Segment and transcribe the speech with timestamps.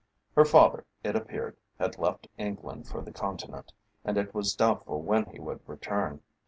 [0.35, 3.71] Her father, it appeared, had left England for the Continent,
[4.03, 6.23] and it was doubtful when he would return.